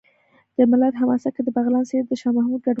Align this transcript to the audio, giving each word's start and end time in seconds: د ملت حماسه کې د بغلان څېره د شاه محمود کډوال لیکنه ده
د 0.55 0.59
ملت 0.71 0.93
حماسه 1.01 1.29
کې 1.35 1.41
د 1.43 1.49
بغلان 1.57 1.83
څېره 1.89 2.07
د 2.09 2.13
شاه 2.21 2.35
محمود 2.37 2.47
کډوال 2.49 2.59
لیکنه 2.61 2.67
ده 2.69 2.69